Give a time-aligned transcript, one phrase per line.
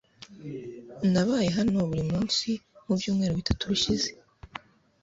[1.11, 2.47] Nabaye hano buri munsi
[2.85, 4.09] mubyumweru bitatu bishize